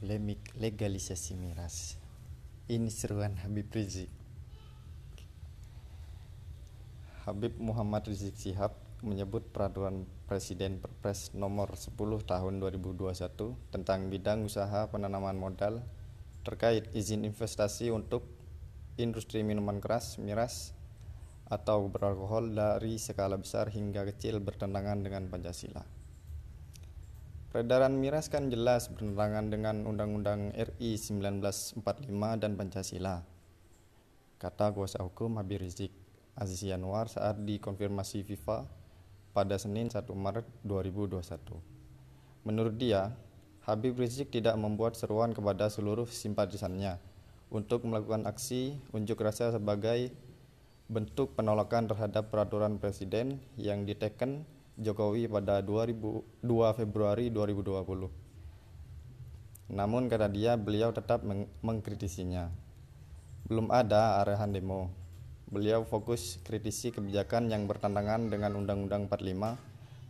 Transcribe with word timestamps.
legalisasi 0.00 1.36
miras. 1.36 2.00
Ini 2.72 2.88
seruan 2.88 3.36
Habib 3.36 3.68
Rizik. 3.68 4.08
Habib 7.28 7.52
Muhammad 7.60 8.08
Rizik 8.08 8.32
Sihab 8.32 8.72
menyebut 9.04 9.44
peraturan 9.52 10.08
Presiden 10.24 10.80
Perpres 10.80 11.36
nomor 11.36 11.76
10 11.76 11.92
tahun 12.24 12.54
2021 12.64 13.12
tentang 13.68 14.08
bidang 14.08 14.48
usaha 14.48 14.88
penanaman 14.88 15.36
modal 15.36 15.84
terkait 16.48 16.88
izin 16.96 17.28
investasi 17.28 17.92
untuk 17.92 18.24
industri 18.96 19.44
minuman 19.44 19.84
keras, 19.84 20.16
miras, 20.16 20.72
atau 21.52 21.92
beralkohol 21.92 22.56
dari 22.56 22.96
skala 22.96 23.36
besar 23.36 23.68
hingga 23.68 24.08
kecil 24.08 24.40
bertentangan 24.40 25.04
dengan 25.04 25.28
Pancasila. 25.28 25.99
Peredaran 27.50 27.98
miras 27.98 28.30
kan 28.30 28.46
jelas 28.46 28.86
bertentangan 28.86 29.50
dengan 29.50 29.82
Undang-Undang 29.82 30.54
RI 30.54 30.94
1945 30.94 31.82
dan 32.38 32.54
Pancasila. 32.54 33.26
Kata 34.38 34.70
kuasa 34.70 35.02
hukum 35.02 35.34
Habib 35.34 35.58
Rizik 35.58 35.90
Aziz 36.38 36.62
Yanwar 36.62 37.10
saat 37.10 37.42
dikonfirmasi 37.42 38.22
FIFA 38.22 38.70
pada 39.34 39.58
Senin 39.58 39.90
1 39.90 39.98
Maret 40.14 40.46
2021. 40.62 41.58
Menurut 42.46 42.78
dia, 42.78 43.18
Habib 43.66 43.98
Rizik 43.98 44.30
tidak 44.30 44.54
membuat 44.54 44.94
seruan 44.94 45.34
kepada 45.34 45.66
seluruh 45.74 46.06
simpatisannya 46.06 47.02
untuk 47.50 47.82
melakukan 47.82 48.30
aksi 48.30 48.78
unjuk 48.94 49.26
rasa 49.26 49.50
sebagai 49.50 50.14
bentuk 50.86 51.34
penolakan 51.34 51.90
terhadap 51.90 52.30
peraturan 52.30 52.78
presiden 52.78 53.42
yang 53.58 53.82
diteken 53.82 54.46
Jokowi 54.78 55.26
pada 55.26 55.58
2002 55.64 56.78
Februari 56.78 57.32
2020. 57.32 58.10
Namun 59.70 60.10
kata 60.10 60.28
dia 60.30 60.56
beliau 60.58 60.92
tetap 60.94 61.22
meng 61.22 61.46
mengkritisinya. 61.62 62.50
Belum 63.46 63.70
ada 63.70 64.22
arahan 64.22 64.52
demo. 64.54 64.90
Beliau 65.50 65.82
fokus 65.82 66.38
kritisi 66.46 66.94
kebijakan 66.94 67.50
yang 67.50 67.66
bertentangan 67.66 68.30
dengan 68.30 68.54
Undang-Undang 68.54 69.10
45 69.10 69.58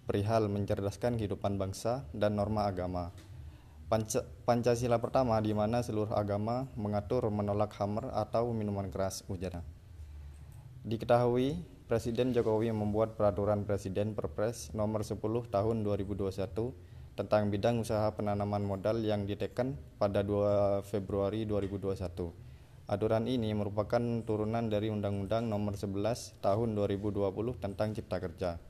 perihal 0.04 0.52
mencerdaskan 0.52 1.16
kehidupan 1.16 1.56
bangsa 1.56 2.04
dan 2.12 2.36
norma 2.36 2.68
agama. 2.68 3.08
Panca 3.90 4.22
Pancasila 4.46 5.02
pertama 5.02 5.34
di 5.42 5.50
mana 5.50 5.82
seluruh 5.82 6.14
agama 6.14 6.70
mengatur 6.74 7.26
menolak 7.30 7.74
hammer 7.78 8.10
atau 8.14 8.50
minuman 8.50 8.90
keras 8.90 9.22
ujarnya. 9.26 9.62
Diketahui 10.86 11.58
Presiden 11.90 12.30
Jokowi 12.30 12.70
membuat 12.70 13.18
peraturan 13.18 13.66
Presiden 13.66 14.14
Perpres 14.14 14.70
nomor 14.78 15.02
10 15.02 15.18
tahun 15.50 15.76
2021 15.82 16.30
tentang 17.18 17.50
bidang 17.50 17.82
usaha 17.82 18.06
penanaman 18.14 18.62
modal 18.62 19.02
yang 19.02 19.26
diteken 19.26 19.74
pada 19.98 20.22
2 20.22 20.86
Februari 20.86 21.42
2021. 21.50 21.98
Aturan 22.86 23.26
ini 23.26 23.50
merupakan 23.58 23.98
turunan 24.22 24.70
dari 24.70 24.86
Undang-Undang 24.86 25.50
nomor 25.50 25.74
11 25.74 26.38
tahun 26.38 26.78
2020 26.78 27.58
tentang 27.58 27.90
Cipta 27.90 28.22
Kerja. 28.22 28.62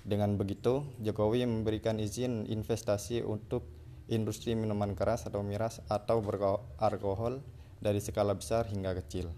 Dengan 0.00 0.40
begitu, 0.40 0.88
Jokowi 1.04 1.44
memberikan 1.44 2.00
izin 2.00 2.48
investasi 2.48 3.20
untuk 3.20 3.68
industri 4.08 4.56
minuman 4.56 4.96
keras 4.96 5.28
atau 5.28 5.44
miras 5.44 5.84
atau 5.92 6.24
beralkohol 6.24 7.44
dari 7.84 8.00
skala 8.00 8.32
besar 8.32 8.64
hingga 8.72 8.96
kecil. 8.96 9.28